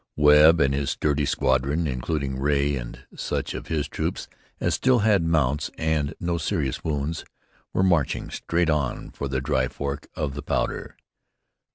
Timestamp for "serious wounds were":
6.39-7.83